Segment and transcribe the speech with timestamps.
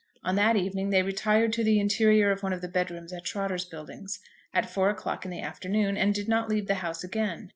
[0.23, 3.65] On that evening they retired to the interior of one of the bedrooms at Trotter's
[3.65, 4.17] Buildings,
[4.51, 7.49] at four o'clock in the afternoon, and did not leave the house again.